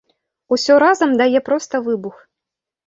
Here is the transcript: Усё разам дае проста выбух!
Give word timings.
Усё 0.57 0.79
разам 0.85 1.15
дае 1.21 1.39
проста 1.51 1.85
выбух! 1.91 2.15